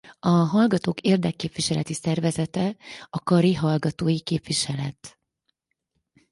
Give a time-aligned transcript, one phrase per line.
[0.19, 2.75] A hallgatók érdekképviseleti szervezete
[3.09, 5.19] a Kari Hallgatói Képviselet.